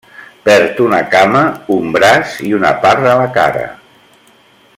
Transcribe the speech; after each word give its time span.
Perd 0.45 0.79
una 0.85 1.01
cama, 1.15 1.43
un 1.77 1.93
braç 1.99 2.33
i 2.49 2.51
una 2.61 2.75
part 2.87 3.07
de 3.09 3.15
la 3.23 3.29
cara. 3.37 3.71